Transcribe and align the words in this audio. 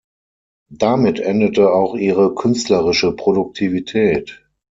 Damit 0.73 1.19
endete 1.19 1.71
auch 1.71 1.93
ihre 1.93 2.33
künstlerische 2.33 3.11
Produktivität. 3.15 4.43